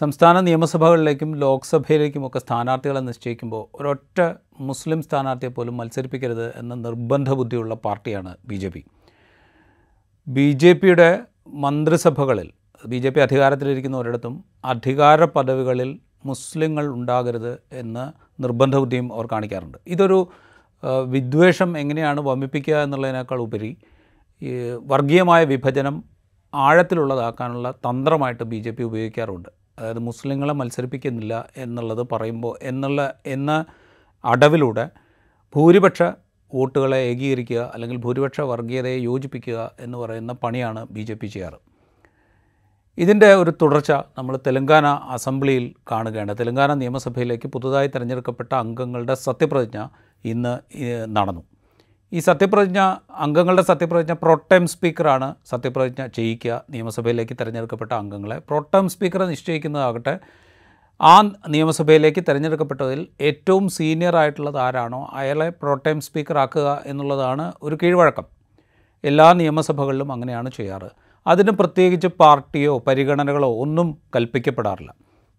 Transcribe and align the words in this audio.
സംസ്ഥാന 0.00 0.40
നിയമസഭകളിലേക്കും 0.46 1.30
ലോക്സഭയിലേക്കും 1.42 2.22
ഒക്കെ 2.26 2.40
സ്ഥാനാർത്ഥികളെ 2.44 3.00
നിശ്ചയിക്കുമ്പോൾ 3.06 3.62
ഒരൊറ്റ 3.78 4.20
മുസ്ലിം 4.68 5.00
സ്ഥാനാർത്ഥിയെ 5.06 5.50
പോലും 5.56 5.74
മത്സരിപ്പിക്കരുത് 5.80 6.46
എന്ന 6.60 6.74
നിർബന്ധ 6.84 7.30
ബുദ്ധിയുള്ള 7.38 7.74
പാർട്ടിയാണ് 7.86 8.32
B 8.50 8.56
J 8.62 8.68
P. 8.74 8.82
B 10.26 10.46
J 10.62 10.72
പിയുടെ 10.72 11.08
മന്ത്രിസഭകളിൽ 11.64 12.48
ബി 12.84 12.98
ജെ 13.04 13.10
പി 13.10 13.20
അധികാരത്തിലിരിക്കുന്ന 13.26 13.96
ഒരിടത്തും 13.96 14.34
അധികാര 14.72 15.24
പദവികളിൽ 15.36 15.90
മുസ്ലിങ്ങൾ 16.24 16.86
ഉണ്ടാകരുത് 16.96 17.52
എന്ന് 17.82 18.04
നിർബന്ധ 18.42 18.76
ബുദ്ധിയും 18.76 19.08
അവർ 19.14 19.26
കാണിക്കാറുണ്ട്. 19.32 19.78
ഇതൊരു 19.94 20.18
വിദ്വേഷം 21.14 21.70
എങ്ങനെയാണ് 21.78 22.20
വമിപ്പിക്കുക 22.20 22.76
എന്നുള്ളതിനേക്കാൾ 22.86 23.40
ഉപരി 23.48 23.70
വർഗീയമായ 24.92 25.44
വിഭജനം 25.44 25.96
ആഴത്തിലുള്ളതാക്കാനുള്ള 26.54 27.70
തന്ത്രമായിട്ട് 27.86 28.44
ബി 28.52 28.58
ജെ 28.66 28.70
പി 28.70 28.82
ഉപയോഗിക്കാറുണ്ട്. 28.90 29.50
അതായത് 29.78 30.00
മുസ്ലിങ്ങളെ 30.08 30.54
മത്സരിപ്പിക്കുന്നില്ല 30.60 31.34
എന്നുള്ളത് 31.56 32.02
പറയുമ്പോൾ 32.12 32.54
എന്നുള്ള 32.70 33.00
എന്ന 33.26 33.50
അടവിലൂടെ 34.24 34.84
ഭൂരിപക്ഷ 35.54 36.02
വോട്ടുകളെ 36.52 36.98
ഏകീകരിക്കുക 37.10 37.60
അല്ലെങ്കിൽ 37.74 37.98
ഭൂരിപക്ഷ 38.04 38.40
വർഗീയതയെ 38.50 38.98
യോജിപ്പിക്കുക 39.08 39.58
എന്ന് 39.80 39.96
പറയുന്ന 39.98 40.32
പണിയാണ് 40.44 40.80
ബി 40.96 41.00
ജെ 41.00 41.14
പി 41.14 41.26
ചെയ്യാറ്. 41.26 41.58
ഇതിന്റെ 42.98 43.28
ഒരു 43.34 43.52
തുടർച്ച 43.62 43.92
നമ്മൾ 44.18 44.34
തെലങ്കാന 44.46 44.86
അസംബ്ലിയിൽ 45.16 45.64
കാണുകയാണ്. 45.90 46.32
തെലങ്കാന 46.40 46.74
നിയമസഭയിലേക്ക് 46.74 47.48
പുതുതായി 47.48 47.88
തിരഞ്ഞെടുക്കപ്പെട്ട 47.94 48.52
അംഗങ്ങളുടെ 48.54 49.14
സത്യപ്രതിജ്ഞ 49.26 49.80
ഇന്ന് 50.24 50.54
നടന്നു. 51.16 51.42
ഈ 52.12 52.18
സത്യപ്രതിജ്ഞ 52.18 52.94
അംഗങ്ങളുടെ 53.10 53.62
സത്യപ്രതിജ്ഞ 53.62 54.12
പ്രോട്ടൈം 54.12 54.66
സ്പീക്കറാണ് 54.66 55.34
സത്യപ്രതിജ്ഞ 55.50 56.06
ചെയ്യിക്കുക. 56.06 56.64
നിയമസഭയിലേക്ക് 56.70 57.36
തിരഞ്ഞെടുക്കപ്പെട്ട 57.40 57.92
അംഗങ്ങളെ 57.92 58.38
പ്രോട്ടൈം 58.38 58.88
സ്പീക്കറെ 58.88 59.26
നിശ്ചയിക്കുന്നതാകട്ടെ. 59.26 60.18
ആ 61.00 61.22
നിയമസഭയിലേക്ക് 61.48 62.20
തിരഞ്ഞെടുക്കപ്പെട്ടതിൽ 62.28 63.08
ഏറ്റവും 63.20 63.68
സീനിയർ 63.68 64.16
ആയിട്ടുള്ളത് 64.16 64.58
ആരാണോ 64.58 65.10
അയാളെ 65.12 65.48
പ്രോട്ടൈം 65.48 66.00
സ്പീക്കർ 66.00 66.38
ആക്കുക 66.38 66.82
എന്നുള്ളതാണ് 66.86 67.52
ഒരു 67.62 67.78
കീഴ്വഴക്കം. 67.82 68.24
എല്ലാ 69.04 69.32
നിയമസഭകളിലും 69.32 70.12
അങ്ങനെയാണ് 70.12 70.50
ചെയ്യാറ്. 70.50 70.90
അതിന് 71.26 71.50
പ്രത്യേകിച്ച് 71.50 72.06
പാർട്ടിയോ 72.06 72.84
പരിഗണനകളോ 72.86 73.54
ഒന്നും 73.54 73.98
കൽപ്പിക്കപ്പെടാറില്ല. 74.16 74.94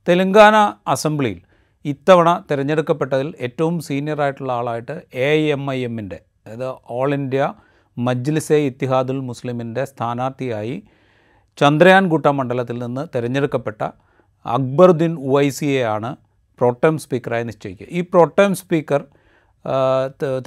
തെലങ്കാന 0.07 0.55
അസംബ്ലിയിൽ 0.87 1.41
ഇത്തവണ 1.85 2.43
തിരഞ്ഞെടുക്കപ്പെട്ടതിൽ 2.51 3.33
ഏറ്റവും 3.41 3.79
സീനിയർ 3.79 4.21
ആയിട്ടുള്ള 4.21 4.53
ആളായിട്ട് 4.53 5.01
എ 5.13 5.29
എം 5.51 5.71
ഐ 5.71 5.83
എമ്മിന്റെ 5.85 6.28
അതായത് 6.49 6.75
ഓൾ 6.89 7.13
ഇന്ത്യ 7.13 7.53
മജ്ലിസെ 7.97 8.55
ഇത്തിഹാദുൽ 8.55 9.19
മുസ്ലിമിന്റെ 9.19 9.85
സ്ഥാനാർത്ഥിയായി 9.85 10.83
ചന്ദ്രയാൻ 11.57 12.07
ഗുട്ട 12.07 12.27
മണ്ഡലത്തിൽ 12.27 12.83
നിന്ന് 12.83 13.07
തിരഞ്ഞെടുക്കപ്പെട്ട 13.15 13.81
അക്ബറുദ്ദീൻ 14.45 15.17
ഉവൈസിയെയാണ് 15.19 16.15
പ്രോട്ടേം 16.59 16.97
സ്പീക്കറായി 16.97 17.43
നിശ്ചയിക്കുക. 17.43 17.87
ഈ 17.89 18.01
പ്രോട്ടേം 18.01 18.55
സ്പീക്കർ 18.55 19.03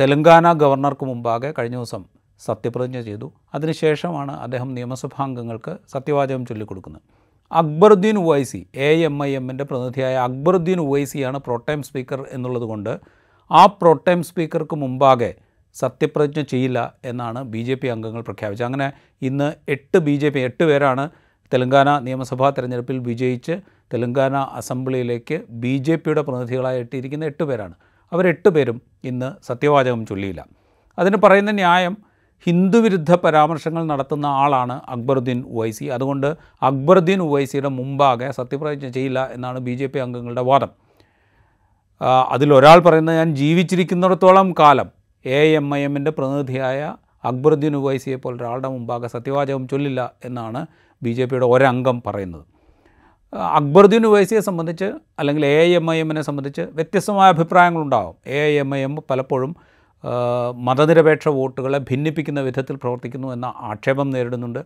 തെലങ്കാന 0.00 0.52
ഗവർണർക്ക് 0.52 1.04
മുമ്പാകെ 1.04 1.54
കഴിഞ്ഞ 1.58 1.76
ദിവസം 1.76 2.04
സത്യപ്രതിജ്ഞ 2.40 3.00
ചെയ്തു. 3.00 3.32
അതിനുശേഷമാണ് 3.54 4.32
അദ്ദേഹം 4.32 4.74
നിയമസഭാംഗങ്ങൾക്ക് 4.74 5.76
സത്യവാചകം 5.88 6.46
ചൊല്ലിക്കൊടുക്കുന്നത്. 6.46 7.02
Akbaruddin 7.52 8.18
Owaisi 8.18 8.66
A 8.74 8.90
M 9.04 9.24
I 9.24 9.30
എമ്മിന്റെ 9.30 9.64
പ്രതിനിധിയായ 9.64 10.16
അക്ബറുദ്ദീൻ 10.16 10.80
ഉവൈസിയാണ് 10.80 11.38
പ്രോട്ടൈം 11.38 11.82
സ്പീക്കർ 11.82 12.26
എന്നുള്ളത് 12.30 12.62
കൊണ്ട് 12.62 13.00
ആ 13.52 13.66
പ്രോട്ടൈം 13.66 14.22
സ്പീക്കർക്ക് 14.22 14.76
മുമ്പാകെ 14.76 15.34
സത്യപ്രതിജ്ഞ 15.74 16.42
ചെയ്യില്ല 16.42 16.94
എന്നാണ് 17.04 17.42
ബി 17.42 17.58
ജെ 17.58 17.74
പി 17.74 17.86
അംഗങ്ങൾ 17.86 18.20
പ്രഖ്യാപിച്ചത്. 18.20 18.66
അങ്ങനെ 18.66 18.92
ഇന്ന് 19.22 19.52
എട്ട് 19.68 19.98
ബി 19.98 20.16
ജെ 20.16 20.28
പി 20.28 20.40
എട്ട് 20.40 20.64
പേരാണ് 20.64 21.10
തെലങ്കാന 21.54 21.98
നിയമസഭാ 21.98 22.50
തെരഞ്ഞെടുപ്പിൽ 22.50 22.98
വിജയിച്ച് 22.98 23.52
തെലങ്കാന 23.94 24.36
അസംബ്ലിയിലേക്ക് 24.36 25.42
ബി 25.50 25.76
ജെ 25.76 25.96
പിയുടെ 25.96 26.20
പ്രതിനിധികളായി 26.20 26.80
എത്തിയിരിക്കുന്ന 26.80 27.24
എട്ട് 27.24 27.44
പേരാണ്. 27.44 27.74
അവരെട്ട് 28.12 28.48
പേരും 28.48 28.82
ഇന്ന് 29.04 29.32
സത്യവാചകം 29.46 30.06
ചൊല്ലിയില്ല. 30.06 30.46
അതിന് 30.98 31.16
പറയുന്ന 31.16 31.50
ന്യായം 31.50 31.96
ഹിന്ദുവിരുദ്ധ 32.46 33.14
പരാമർശങ്ങൾ 33.14 33.84
നടത്തുന്ന 33.84 34.26
ആളാണ് 34.26 34.80
അക്ബറുദ്ദീൻ 34.88 35.44
ഉവൈസി. 35.44 35.84
അതുകൊണ്ട് 35.84 36.36
അക്ബറുദ്ദീൻ 36.62 37.20
ഉവൈസിയുടെ 37.22 37.68
മുമ്പാകെ 37.68 38.30
സത്യപ്രതിജ്ഞ 38.30 38.88
ചെയ്യില്ല 38.88 39.30
എന്നാണ് 39.32 39.58
ബി 39.58 39.74
ജെ 39.74 39.86
പി 39.86 39.98
അംഗങ്ങളുടെ 39.98 40.40
വാദം. 40.40 40.70
അതിലൊരാൾ 42.30 42.78
പറയുന്നത് 42.78 43.16
ഞാൻ 43.16 43.34
ജീവിച്ചിരിക്കുന്നിടത്തോളം 43.34 44.54
കാലം 44.58 45.01
എ 45.24 45.56
എം 45.56 45.74
ഐ 45.74 45.80
എമ്മിന്റെ 45.80 46.10
പ്രതിനിധിയായ 46.10 46.96
അക്ബറുദ്ദീൻ 47.24 47.76
ഉവൈസിയെ 47.76 48.16
പോലെ 48.16 48.36
ഒരാളുടെ 48.36 48.68
മുമ്പാകെ 48.68 49.06
സത്യവാചകം 49.06 49.68
ചൊല്ലില്ല 49.68 50.12
എന്നാണ് 50.24 50.66
ബി 51.02 51.10
ജെ 51.10 51.24
പിയുടെ 51.24 51.46
ഒരംഗം 51.46 52.02
പറയുന്നത്. 52.06 52.44
അക്ബറുദ്ദീൻ 53.34 54.06
ഉവൈസിയെ 54.06 54.40
സംബന്ധിച്ച് 54.40 54.84
അല്ലെങ്കിൽ 55.18 55.46
എ 55.46 55.58
എം 55.76 55.90
ഐ 55.90 55.98
എമ്മിനെ 55.98 56.22
സംബന്ധിച്ച് 56.22 56.60
വ്യത്യസ്തമായ 56.60 57.28
അഭിപ്രായങ്ങളുണ്ടാകും 57.30 58.14
എ 58.26 58.40
എം 58.58 58.74
ഐ 58.76 58.80
എം 58.80 58.96
പലപ്പോഴും 59.10 59.56
മതനിരപേക്ഷ 60.54 61.28
വോട്ടുകളെ 61.28 61.78
ഭിന്നിപ്പിക്കുന്ന 61.78 62.40
വിധത്തിൽ 62.40 62.76
പ്രവർത്തിക്കുന്നു 62.76 63.28
എന്ന 63.32 63.52
ആക്ഷേപം 63.56 64.10
നേരിടുന്നുണ്ട്. 64.10 64.64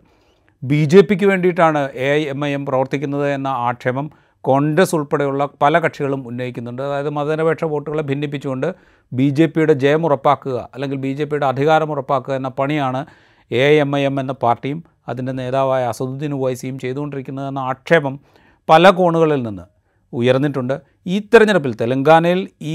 ബി 0.64 0.84
ജെ 0.84 1.00
പിക്ക് 1.00 1.26
വേണ്ടിയിട്ടാണ് 1.26 1.90
എ 1.94 2.10
എം 2.28 2.44
ഐ 2.44 2.50
എം 2.50 2.66
പ്രവർത്തിക്കുന്നത് 2.66 3.32
എന്ന 3.32 3.48
ആക്ഷേപം 3.48 4.10
കോൺഗ്രസ് 4.48 4.94
ഉൾപ്പെടെയുള്ള 4.96 5.42
പല 5.62 5.78
കക്ഷികളും 5.84 6.20
ഉന്നയിക്കുന്നുണ്ട്. 6.28 6.82
അതായത് 6.82 7.10
മതനിരപേക്ഷ 7.10 7.64
വോട്ടുകളെ 7.64 8.02
ഭിന്നിപ്പിച്ചുകൊണ്ട് 8.02 8.68
ബി 9.12 9.28
ജെ 9.28 9.46
പിയുടെ 9.46 9.74
ജയം 9.84 10.02
ഉറപ്പാക്കുക 10.06 10.58
അല്ലെങ്കിൽ 10.74 10.98
ബി 11.04 11.12
ജെ 11.18 11.24
പിയുടെ 11.24 11.46
അധികാരം 11.46 11.90
ഉറപ്പാക്കുക 11.92 12.34
എന്ന 12.34 12.50
പണിയാണ് 12.58 13.00
എ 13.50 13.64
എം 13.84 13.90
ഐ 13.96 14.02
എം 14.10 14.16
എന്ന 14.20 14.32
പാർട്ടിയും 14.44 14.78
അതിന്റെ 15.08 15.32
നേതാവായ 15.32 15.82
അസദുദ്ദീൻ 15.84 16.32
ഉവൈസിയും 16.34 16.78
ചെയ്തുകൊണ്ടിരിക്കുന്നതെന്ന 16.78 17.58
ആക്ഷേപം 17.70 18.14
പല 18.68 18.90
കോണുകളിൽ 18.90 19.42
നിന്ന് 19.42 19.64
ഉയർന്നിട്ടുണ്ട്. 20.12 20.74
ഈ 21.06 21.16
തെരഞ്ഞെടുപ്പിൽ 21.18 21.72
തെലങ്കാനയിൽ 21.80 22.40
ഈ 22.62 22.74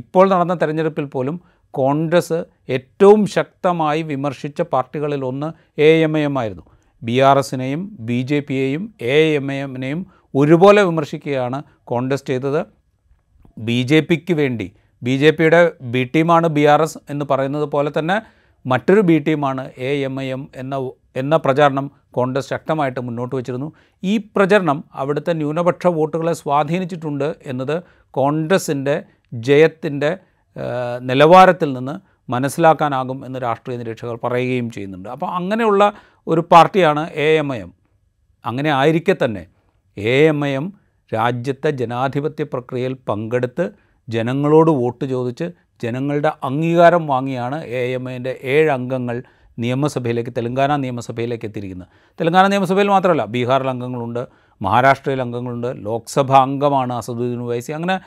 ഇപ്പോൾ 0.00 0.24
നടന്ന 0.32 0.54
തെരഞ്ഞെടുപ്പിൽ 0.54 1.04
പോലും 1.04 1.36
കോൺഗ്രസ് 1.74 2.38
ഏറ്റവും 2.76 3.20
ശക്തമായി 3.26 4.00
വിമർശിച്ച 4.02 4.62
പാർട്ടികളിൽ 4.62 5.24
ഒന്ന് 5.24 5.48
എ 5.80 5.90
എം 6.06 6.14
ഐ 6.18 6.22
എം 6.28 6.36
ആയിരുന്നു. 6.38 6.64
ബി 7.02 7.16
ആർ 7.28 7.38
എസിനെയും 7.38 7.82
ബി 8.08 8.18
ജെ 8.22 8.38
പിയെയും 8.48 8.82
എ 9.00 9.16
എം 9.38 9.46
ഐ 9.52 9.58
എമ്മിനെയും 9.62 10.00
ഒരുപോലെ 10.34 10.82
വിമർശിക്കുകയാണ് 10.82 11.62
കോൺഗ്രസ് 11.84 12.26
ചെയ്തത്. 12.26 12.60
ബി 13.58 13.82
ജെ 13.82 14.00
പിക്ക് 14.00 14.32
വേണ്ടി 14.32 14.72
ബി 15.02 15.16
ജെ 15.16 15.30
പിയുടെ 15.30 15.72
ബി 15.82 16.10
ടീമാണ് 16.14 16.46
ബി 16.46 16.60
ആർ 16.60 16.82
എസ് 16.82 16.98
എന്ന് 17.10 17.24
പറയുന്നത് 17.30 17.64
പോലെ 17.64 17.92
തന്നെ 17.98 18.22
മറ്റൊരു 18.66 19.00
ബി 19.00 19.18
ടീമാണ് 19.18 19.70
എ 19.78 19.90
എം 20.06 20.20
ഐ 20.20 20.26
എം 20.26 20.48
എന്ന 20.56 20.90
എന്ന 21.16 21.36
പ്രചാരണം 21.36 21.90
കോൺഗ്രസ് 22.10 22.48
ശക്തമായിട്ട് 22.48 23.00
മുന്നോട്ട് 23.00 23.36
വച്ചിരുന്നു. 23.36 23.72
ഈ 24.02 24.16
പ്രചരണം 24.36 24.84
അവിടുത്തെ 24.94 25.32
ന്യൂനപക്ഷ 25.32 25.86
വോട്ടുകളെ 25.86 26.32
സ്വാധീനിച്ചിട്ടുണ്ട് 26.32 27.34
എന്നത് 27.46 27.82
കോൺഗ്രസിന്റെ 28.10 29.02
ജയത്തിന്റെ 29.32 30.18
നിലവാരത്തിൽ 31.00 31.72
നിന്ന് 31.72 31.94
മനസ്സിലാക്കാനാകും 32.30 33.26
എന്ന് 33.26 33.38
രാഷ്ട്രീയ 33.42 33.76
നിരീക്ഷകർ 33.76 34.18
പറയുകയും 34.24 34.70
ചെയ്യുന്നുണ്ട്. 34.70 35.08
അപ്പോൾ 35.08 35.26
അങ്ങനെയുള്ള 35.26 35.92
ഒരു 36.26 36.40
പാർട്ടിയാണ് 36.52 37.10
എ 37.10 37.28
എം 37.38 37.54
ഐ 37.54 37.58
എം. 37.58 37.72
അങ്ങനെ 38.44 38.70
ആയിരിക്കെ 38.70 39.16
തന്നെ 39.24 39.46
എ 39.96 40.26
എം 40.26 40.46
എം 40.46 40.72
രാജ്യത്തെ 41.14 41.70
ജനാധിപത്യ 41.70 42.44
പ്രക്രിയയിൽ 42.44 42.92
പങ്കെടുത്ത് 42.92 43.70
ജനങ്ങളോട് 44.08 44.70
വോട്ട് 44.70 45.04
ചോദിച്ച് 45.04 45.50
ജനങ്ങളുടെ 45.82 46.32
അംഗീകാരം 46.44 47.06
വാങ്ങിയാണ് 47.06 47.64
എ 47.64 47.94
എം 47.94 48.10
ഐന്റെ 48.10 48.38
ഏഴ് 48.42 48.70
അംഗങ്ങൾ 48.70 49.22
നിയമസഭയിലേക്ക് 49.58 50.30
തെലങ്കാന 50.30 50.76
നിയമസഭയിലേക്ക് 50.76 51.44
എത്തിയിരിക്കുന്നത്. 51.44 51.88
തെലങ്കാന 52.20 52.46
നിയമസഭയിൽ 52.46 52.88
മാത്രമല്ല 52.88 53.24
ബീഹാറിൽ 53.24 53.68
അംഗങ്ങളുണ്ട് 53.68 54.28
മഹാരാഷ്ട്രയിൽ 54.62 55.20
അംഗങ്ങളുണ്ട് 55.20 55.84
ലോക്സഭ 55.84 56.32
അംഗമാണ് 56.32 56.92
അസദുദ്ദീൻ 56.92 57.46
വൈസി 57.46 57.72
അങ്ങനെ 57.72 58.00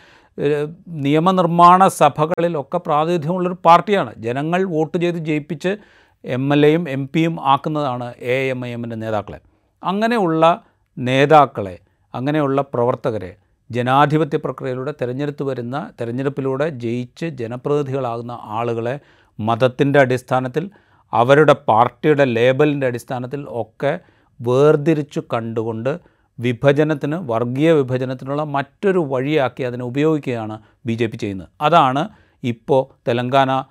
നിയമനിർമ്മാണ 0.88 1.88
സഭകളിലൊക്കെ 1.88 2.78
പ്രാതിനിധ്യമുള്ളൊരു 2.78 3.58
പാർട്ടിയാണ്. 3.66 4.14
ജനങ്ങൾ 4.18 4.64
വോട്ട് 4.64 4.98
ചെയ്ത് 4.98 5.18
ജയിപ്പിച്ച് 5.18 5.78
എം 6.26 6.54
എൽ 6.54 6.66
എയും 6.66 6.90
എം 6.90 7.10
പിയും 7.16 7.42
ആക്കുന്നതാണ് 7.42 8.14
എ 8.20 8.36
എം 8.50 8.66
ഐ 8.66 8.70
എമ്മിന്റെ 8.70 8.96
നേതാക്കളെ. 8.96 9.40
അങ്ങനെയുള്ള 9.84 10.64
നേതാക്കളെ 10.98 11.80
അങ്ങനെയുള്ള 12.14 12.62
പ്രവർത്തകരെ 12.62 13.38
ജനാധിപത്യ 13.72 14.38
പ്രക്രിയയിലൂടെ 14.38 14.94
തിരഞ്ഞെടുത്ത് 15.02 15.44
വരുന്ന 15.44 15.92
തിരഞ്ഞെടുപ്പിലൂടെ 16.02 16.70
ജയിച്ച് 16.70 17.26
ജനപ്രതിനിധികളാകുന്ന 17.26 18.32
ആളുകളെ 18.32 19.00
മതത്തിന്റെ 19.40 20.00
അടിസ്ഥാനത്തിൽ 20.00 20.72
അവരുടെ 21.14 21.54
പാർട്ടിയുടെ 21.54 22.26
ലേബലിന്റെ 22.26 22.88
അടിസ്ഥാനത്തിൽ 22.88 23.46
ഒക്കെ 23.52 24.00
വേർതിരിച്ചു 24.40 25.24
കണ്ടുകൊണ്ട് 25.34 26.00
വിഭജനത്തിന് 26.40 27.16
വർഗീയ 27.16 27.72
വിഭജനത്തിനുള്ള 27.72 28.44
മറ്റൊരു 28.44 29.00
വഴിയാക്കി 29.00 29.64
അതിനെ 29.64 29.86
ഉപയോഗിക്കുകയാണ് 29.86 30.60
ബി 30.86 30.94
ജെ 30.94 31.08
പി 31.08 31.18
ചെയ്യുന്നത്. 31.18 31.50
അതാണ് 31.62 32.10
ഇപ്പോൾ 32.44 32.94
തെലങ്കാന 33.08 33.64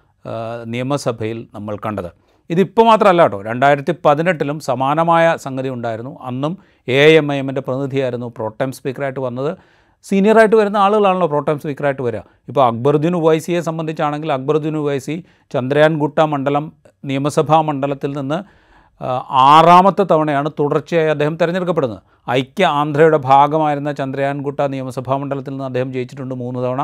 നിയമസഭയിൽ 0.64 1.48
നമ്മൾ 1.54 1.78
കണ്ടത്. 1.86 2.10
ഇതിപ്പോൾ 2.52 2.84
മാത്രമല്ല 2.90 3.22
കേട്ടോ 3.24 3.38
രണ്ടായിരത്തി 3.48 3.92
പതിനെട്ടിലും 4.06 4.56
സമാനമായ 4.68 5.26
സംഗതി 5.44 5.68
ഉണ്ടായിരുന്നു. 5.76 6.12
അന്നും 6.30 6.52
എ 6.88 7.02
എം 7.20 7.26
ഐ 7.34 7.36
എമ്മിന്റെ 7.42 7.62
പ്രതിനിധിയായിരുന്നു 7.66 8.28
പ്രോട്ടം 8.36 8.70
സ്പീക്കറായിട്ട് 8.78 9.20
വന്നത്. 9.26 9.52
സീനിയറായിട്ട് 10.08 10.56
വരുന്ന 10.56 10.78
ആളുകളാണല്ലോ 10.84 11.28
പ്രോട്ടം 11.32 11.56
സ്പീക്കറായിട്ട് 11.62 12.02
വരിക 12.02 12.22
ഇപ്പോൾ 12.50 12.62
അക്ബറുദ്ദീൻ 12.70 13.14
ഉവൈസിയെ 13.20 13.60
സംബന്ധിച്ചാണെങ്കിൽ 13.68 14.30
അക്ബറുദ്ദീൻ 14.32 14.76
ഉവൈസി 14.82 15.16
ചന്ദ്രയാൻ 15.54 15.92
ഗുട്ട 16.02 16.18
മണ്ഡലം 16.32 16.64
നിയമസഭാ 17.04 17.58
മണ്ഡലത്തിൽ 17.68 18.10
നിന്ന് 18.18 18.38
ആറാമത്തെ 19.50 20.04
തവണയാണ് 20.10 20.48
തുടർച്ചയായി 20.58 21.10
അദ്ദേഹം 21.14 21.36
തിരഞ്ഞെടുക്കപ്പെടുന്നത്. 21.36 22.02
ഐക്യ 22.30 22.64
ആന്ധ്രയുടെ 22.80 23.18
ഭാഗമായിരുന്ന 23.30 23.92
ചന്ദ്രയാൻ 23.92 24.36
ഗുട്ട 24.42 24.60
നിയമസഭാ 24.74 25.14
മണ്ഡലത്തിൽ 25.22 25.52
നിന്ന് 25.54 25.64
അദ്ദേഹം 25.64 25.90
ജയിച്ചിട്ടുണ്ട് 25.92 26.34
മൂന്ന് 26.34 26.60
തവണ. 26.64 26.82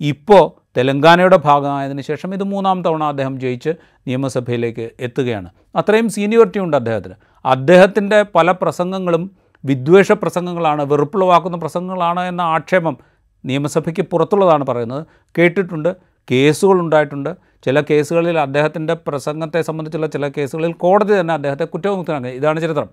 ഇപ്പോൾ 0.00 0.70
തെലങ്കാനയുടെ 0.76 1.36
ഭാഗമായതിനു 1.36 2.02
ശേഷം 2.02 2.34
ഇത് 2.34 2.42
മൂന്നാം 2.42 2.82
തവണ 2.82 3.04
അദ്ദേഹം 3.04 3.40
ജയിച്ച് 3.40 3.70
നിയമസഭയിലേക്ക് 4.06 4.90
എത്തുകയാണ്. 5.00 5.50
അത്രയും 5.76 6.08
സീനിയോറിറ്റി 6.08 6.58
ഉണ്ട് 6.58 6.76
അദ്ദേഹത്തിന്. 6.76 7.14
അദ്ദേഹത്തിന്റെ 7.44 8.22
പല 8.22 8.50
പ്രസംഗങ്ങളും 8.50 9.30
വിദ്വേഷ 9.64 10.12
പ്രസംഗങ്ങളാണ് 10.12 10.84
വെറുപ്പുളവാക്കുന്ന 10.84 11.56
പ്രസംഗങ്ങളാണ് 11.56 12.20
എന്ന 12.20 12.40
ആക്ഷേപം 12.40 12.96
നിയമസഭയ്ക്ക് 13.44 14.02
പുറത്തുള്ളതാണ് 14.02 14.66
പറയുന്നത്. 14.66 15.06
കേട്ടിട്ടുണ്ട് 15.38 15.96
കേസുകൾ 16.30 16.80
ഉണ്ടായിട്ടുണ്ട്. 16.80 17.36
ചില 17.64 17.80
കേസുകളിൽ 17.80 18.38
അദ്ദേഹത്തിന്റെ 18.38 18.94
പ്രസംഗത്തെ 18.94 19.62
സംബന്ധിച്ചുള്ള 19.62 20.06
ചില 20.06 20.28
കേസുകളിൽ 20.28 20.72
കോടതി 20.72 21.20
തന്നെ 21.20 21.34
അദ്ദേഹത്തെ 21.34 21.64
കുറ്റവിമുക്തനാക്കി. 21.64 22.36
ഇതാണ് 22.36 22.60
ചരിത്രം. 22.60 22.88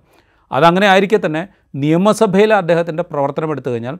അതങ്ങനെ 0.52 0.86
ആയിരിക്കെ 0.86 1.20
തന്നെ 1.26 1.48
നിയമസഭയിൽ 1.74 2.54
അദ്ദേഹത്തിന്റെ 2.54 3.02
പ്രവർത്തനം 3.02 3.50
എടുത്തു 3.50 3.70
കഴിഞ്ഞാൽ 3.70 3.98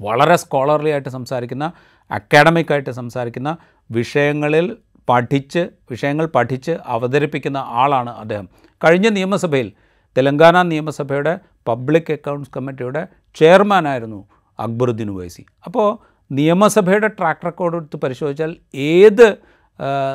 വളരെ 0.00 0.36
സ്കോളർലി 0.36 0.90
ആയിട്ട് 0.90 1.08
സംസാരിക്കുന്ന 1.08 1.72
അക്കാഡമിക് 2.10 2.72
ആയിട്ട് 2.72 2.90
സംസാരിക്കുന്ന 2.90 3.56
വിഷയങ്ങളിൽ 3.90 4.76
പഠിച്ച് 5.08 5.68
വിഷയങ്ങൾ 5.90 6.26
പഠിച്ച് 6.26 6.78
അവതരിപ്പിക്കുന്ന 6.86 7.58
ആളാണ് 7.58 8.10
അദ്ദേഹം. 8.10 8.48
കഴിഞ്ഞ 8.84 9.08
നിയമസഭയിൽ 9.08 9.72
തെലങ്കാന 10.18 10.62
നിയമസഭയുടെ 10.62 11.38
പബ്ലിക് 11.68 12.12
അക്കൗണ്ട്സ് 12.12 12.50
കമ്മിറ്റിയുടെ 12.56 13.08
ചെയർമാനായിരുന്നു 13.34 14.28
അക്ബറുദ്ദീൻ 14.60 15.10
ഉവൈസി. 15.10 15.44
അപ്പോൾ 15.64 15.98
നിയമസഭയുടെ 16.32 17.06
ട്രാക്ക് 17.06 17.46
റെക്കോർഡ് 17.46 17.76
എടുത്ത് 17.76 17.96
പരിശോധിച്ചാൽ 17.96 18.56
ഏത് 18.74 19.36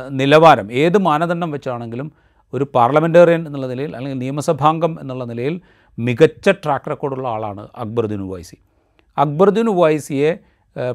നിലവാരം 0.10 0.72
ഏത് 0.72 0.98
മാനദണ്ഡം 0.98 1.52
വെച്ചാണെങ്കിലും 1.52 2.12
ഒരു 2.54 2.68
പാർലമെന്റേറിയൻ 2.76 3.48
എന്നുള്ള 3.48 3.68
നിലയിൽ 3.68 3.96
അല്ലെങ്കിൽ 3.96 4.20
നിയമസഭാംഗം 4.20 4.98
എന്നുള്ള 5.02 5.24
നിലയിൽ 5.24 5.62
മികച്ച 6.00 6.50
ട്രാക്ക് 6.50 6.90
റെക്കോർഡുള്ള 6.90 7.28
ആളാണ് 7.28 7.68
അക്ബറുദ്ദീൻ 7.76 8.22
ഉവൈസി. 8.22 8.58
അക്ബറുദ്ദീൻ 9.20 9.68
ഉവൈസിയെ 9.70 10.32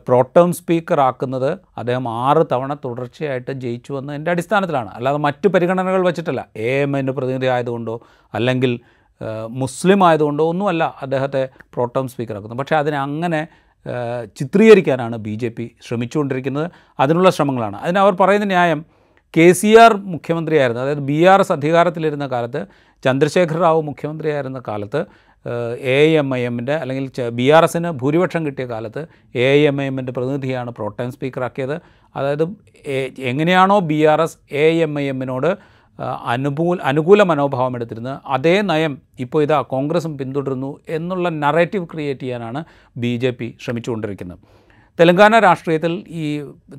പ്രോട്ടേം 0.09 0.53
സ്പീക്കർ 0.53 1.01
ആക്കുന്നത് 1.01 1.51
അദ്ദേഹം 1.79 2.05
ആറ് 2.25 2.43
തവണ 2.53 2.75
തുടർച്ചയായിട്ട് 2.85 3.53
ജയിച്ചു 3.65 3.93
എന്നതിന്റെ 3.93 4.31
അടിസ്ഥാനത്തിലാണ്. 4.31 4.91
അല്ലാതെ 4.95 5.19
മറ്റു 5.19 5.49
പരിഗണനകൾ 5.49 6.03
വെച്ചിട്ടല്ല. 6.07 6.43
എ 6.57 6.71
എം 6.83 6.99
എന്റെ 6.99 7.13
പ്രതിനിധി 7.13 7.47
ആയതുകൊണ്ടോ 7.47 8.01
അല്ലെങ്കിൽ 8.35 8.81
മുസ്ലിം 9.63 10.01
ആയതുകൊണ്ടോ 10.07 10.45
ഒന്നുമല്ല 10.49 10.85
അദ്ദേഹത്തെ 11.03 11.49
പ്രോട്ടേം 11.75 12.09
സ്പീക്കർ 12.09 12.37
ആക്കുന്നത്. 12.37 12.59
പക്ഷേ 12.59 12.77
അതിനെ 12.77 12.99
അങ്ങനെ 12.99 13.41
ചിത്രീകരിക്കാനാണ് 14.39 15.17
ബി 15.17 15.35
ജെ 15.35 15.49
പി 15.49 15.71
ശ്രമിച്ചുകൊണ്ടിരിക്കുന്നത്. 15.87 16.71
അതിനുള്ള 17.01 17.31
ശ്രമങ്ങളാണ്. 17.31 17.77
അതിന് 17.77 17.99
അവർ 17.99 18.15
പറയുന്ന 18.21 18.47
ന്യായം 18.47 18.81
കെ 19.37 19.53
സി 19.53 19.71
ആർ 19.77 19.93
മുഖ്യമന്ത്രിയായിരുന്നു. 19.97 20.83
അതായത് 20.83 21.05
ബി 21.11 21.25
ആർ 21.25 21.41
എസ് 21.41 21.53
അധികാരത്തിലിരുന്ന 21.53 22.27
കാലത്ത് 22.27 22.67
ചന്ദ്രശേഖർ 23.05 23.59
റാവു 23.61 23.81
മുഖ്യമന്ത്രിയായിരുന്ന 23.81 24.63
കാലത്ത് 24.69 25.01
എ 25.97 25.99
എം 26.21 26.29
ഐ 26.35 26.41
എമ്മിന്റെ 26.49 26.75
അല്ലെങ്കിൽ 26.83 27.07
ബി 27.39 27.47
ആർ 27.57 27.65
എസിന് 27.65 27.91
ഭൂരിപക്ഷം 28.03 28.43
കിട്ടിയ 28.47 28.67
കാലത്ത് 28.67 29.03
എ 29.47 29.49
എം 29.71 29.79
ഐ 29.83 29.87
എമ്മിന്റെ 29.91 30.13
പ്രതിനിധിയാണ് 30.13 30.71
പ്രോട്ടൈം 30.71 31.11
സ്പീക്കറാക്കിയത്. 31.17 31.77
അതായത് 32.17 32.45
എങ്ങനെയാണോ 33.33 33.79
B 33.91 34.01
R 34.13 34.23
S 34.27 34.39
A 34.65 34.67
M 34.87 34.95
I 34.99 35.05
എമ്മിനോട് 35.15 35.51
അനുകൂല 36.35 36.79
അനുകൂല 36.91 37.23
മനോഭാവം 37.23 37.75
എടുത്തിരുന്നത് 37.77 38.17
അതേ 38.27 38.55
നയം 38.71 38.93
ഇപ്പോൾ 39.25 39.43
ഇതാ 39.43 39.59
കോൺഗ്രസും 39.75 40.13
പിന്തുടരുന്നു 40.19 40.71
എന്നുള്ള 40.89 41.29
നറേറ്റീവ് 41.45 41.87
ക്രിയേറ്റ് 41.93 42.21
ചെയ്യാനാണ് 42.21 42.61
ബി 43.03 43.13
ജെ 43.17 43.31
പി 43.31 43.49
ശ്രമിച്ചുകൊണ്ടിരിക്കുന്നത്. 43.65 44.39
തെലങ്കാന 44.99 45.39
രാഷ്ട്രീയത്തിൽ 45.39 45.93
ഈ 46.23 46.25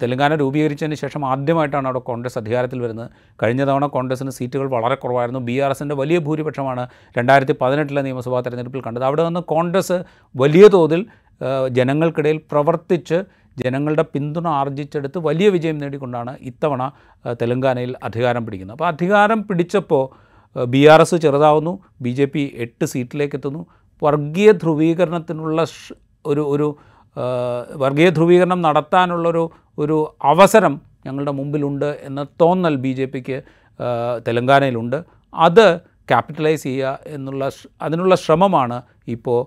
തെലങ്കാന 0.01 0.35
രൂപീകരിച്ചതിന് 0.35 0.97
ശേഷം 1.01 1.25
ആദ്യമായിട്ടാണ് 1.25 1.87
അവിടെ 1.89 2.01
കോൺഗ്രസ് 2.09 2.37
അധികാരത്തിൽ 2.41 2.79
വരുന്നത്. 2.81 3.09
കഴിഞ്ഞ 3.43 3.63
തവണ 3.69 3.85
കോൺഗ്രസിന് 3.95 4.29
സീറ്റുകൾ 4.29 4.67
വളരെ 4.75 4.95
കുറവായിരുന്നു. 4.95 5.39
ബി 5.39 5.55
ആർ 5.59 5.71
എസിന്റെ 5.71 5.95
വലിയ 5.95 6.19
ഭൂരിപക്ഷമാണ് 6.19 6.87
രണ്ടായിരത്തി 7.17 7.55
പതിനെട്ടിലെ 7.61 8.01
നിയമസഭാ 8.01 8.39
തെരഞ്ഞെടുപ്പിൽ 8.45 8.83
കണ്ടത്. 8.87 9.03
അവിടെ 9.03 9.25
നിന്ന് 9.25 9.39
കോൺഗ്രസ് 9.39 9.97
വലിയ 10.35 10.67
തോതിൽ 10.67 11.05
ജനങ്ങൾക്കിടയിൽ 11.71 12.39
പ്രവർത്തിച്ച് 12.51 13.19
ജനങ്ങളുടെ 13.57 14.05
പിന്തുണ 14.13 14.47
ആർജിച്ചെടുത്ത് 14.47 15.17
വലിയ 15.27 15.49
വിജയം 15.49 15.77
നേടിക്കൊണ്ടാണ് 15.77 16.31
ഇത്തവണ 16.41 16.91
തെലങ്കാനയിൽ 17.41 17.95
അധികാരം 18.03 18.43
പിടിക്കുന്നത്. 18.45 18.75
അപ്പോൾ 18.77 18.89
അധികാരം 18.93 19.39
പിടിച്ചപ്പോൾ 19.47 20.03
ബി 20.55 20.81
ആർ 20.85 21.01
എസ് 21.01 21.15
ചെറുതാവുന്നു. 21.15 21.79
ബി 22.01 22.09
ജെ 22.09 22.25
പി 22.25 22.41
എട്ട് 22.65 22.85
സീറ്റിലേക്ക് 22.85 23.35
എത്തുന്നു. 23.35 23.61
വർഗീയ 24.01 24.51
ധ്രുവീകരണത്തിനുള്ള 24.63 25.65
ഒരു 26.25 26.43
ഒരു 26.53 26.67
വർഗീയ 27.75 28.09
ധ്രുവീകരണം 28.09 28.61
നടത്താനുള്ളൊരു 28.61 29.51
ഒരു 29.77 30.15
അവസരം 30.23 30.81
ഞങ്ങളുടെ 31.05 31.31
മുമ്പിലുണ്ട് 31.31 31.99
എന്ന 32.01 32.23
തോന്നൽ 32.41 32.75
ബി 32.75 32.91
ജെ 32.93 33.05
പിക്ക് 33.05 33.43
തെലങ്കാനയിലുണ്ട്. 34.27 35.05
അത് 35.33 35.77
ക്യാപിറ്റലൈസ് 36.09 36.63
ചെയ്യുക 36.63 36.99
എന്നുള്ള 37.07 37.49
അതിനുള്ള 37.81 38.15
ശ്രമമാണ് 38.15 38.81
ഇപ്പോൾ 39.07 39.39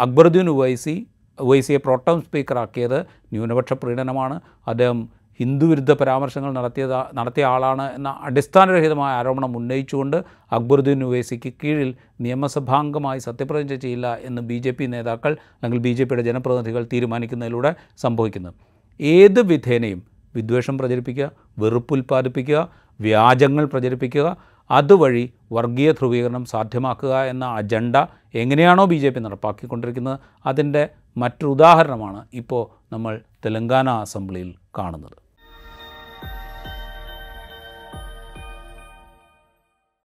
അക്ബറുദ്ദീൻ 0.00 0.48
ഉവൈസി 0.50 1.06
ഉവൈസിയെ 1.40 1.78
പ്രോട്ടം 1.78 2.22
സ്പീക്കറാക്കിയത്. 2.22 2.98
ന്യൂനപക്ഷ 3.32 3.72
പ്രീണനമാണ്. 3.72 4.40
അദ്ദേഹം 4.68 5.08
ഹിന്ദുവിരുദ്ധ 5.40 5.92
പരാമർശങ്ങൾ 5.92 6.50
നടത്തിയത് 6.52 6.94
നടത്തിയ 7.18 7.44
ആളാണ് 7.44 7.86
എന്ന 7.94 8.10
അടിസ്ഥാനരഹിതമായ 8.22 9.12
ആരോപണം 9.14 9.52
ഉന്നയിച്ചുകൊണ്ട് 9.56 10.18
അക്ബറുദ്ദീൻ 10.52 11.02
ഉവൈസിക്ക് 11.04 11.52
കീഴിൽ 11.62 11.90
നിയമസഭാംഗമായി 12.20 13.18
സത്യപ്രതിജ്ഞ 13.18 13.76
ചെയ്യില്ല 13.76 14.08
എന്ന് 14.24 14.42
ബി 14.42 14.58
ജെ 14.58 14.70
പി 14.70 14.86
നേതാക്കൾ 14.86 15.32
അല്ലെങ്കിൽ 15.56 15.80
ബി 15.80 15.92
ജെ 15.92 16.04
പിയുടെ 16.04 16.22
ജനപ്രതിനിധികൾ 16.22 16.84
തീരുമാനിക്കുന്നതിലൂടെ 16.84 17.72
സംഭവിക്കുന്നത് 17.98 18.56
ഏത് 19.00 19.40
വിധേനയും 19.46 20.00
വിദ്വേഷം 20.34 20.78
പ്രചരിപ്പിക്കുക 20.78 21.28
വെറുപ്പ് 21.58 21.94
ഉൽപ്പാദിപ്പിക്കുക 21.94 22.60
വ്യാജങ്ങൾ 23.00 23.64
പ്രചരിപ്പിക്കുക 23.64 24.26
അതുവഴി 24.70 25.24
വർഗീയ 25.52 25.92
ധ്രുവീകരണം 25.92 26.44
സാധ്യമാക്കുക 26.44 27.16
എന്ന 27.24 27.44
അജണ്ട 27.58 27.96
എങ്ങനെയാണോ 28.34 28.84
ബി 28.84 28.96
ജെ 28.96 29.10
പി 29.10 29.20
നടപ്പാക്കിക്കൊണ്ടിരിക്കുന്നത് 29.20 30.18
അതിന്റെ 30.46 30.82
മറ്റൊരു 31.16 31.50
ഉദാഹരണമാണ് 31.50 32.22
ഇപ്പോൾ 32.32 32.64
നമ്മൾ 32.92 33.12
തെലങ്കാന 33.46 33.88
അസംബ്ലിയിൽ 34.00 34.50
കാണുന്നത്. 34.78 35.25